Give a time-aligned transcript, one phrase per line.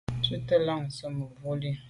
[0.23, 1.71] Tshù lagntse mebwô li.